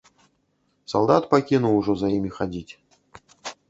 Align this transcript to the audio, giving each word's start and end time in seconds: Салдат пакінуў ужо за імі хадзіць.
Салдат 0.93 1.23
пакінуў 1.35 1.73
ужо 1.83 1.93
за 2.03 2.07
імі 2.19 2.35
хадзіць. 2.43 2.69